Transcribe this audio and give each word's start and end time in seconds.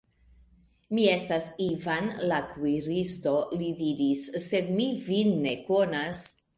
Mi 0.97 1.03
estas 1.15 1.49
Ivan, 1.65 2.09
la 2.33 2.41
kuiristo, 2.55 3.37
li 3.61 3.71
diris, 3.85 4.27
sed 4.51 4.77
mi 4.83 4.93
vin 5.09 5.35
ne 5.49 5.59
konas. 5.73 6.31